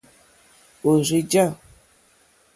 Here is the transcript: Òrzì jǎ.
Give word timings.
Òrzì 0.89 1.19
jǎ. 1.31 1.45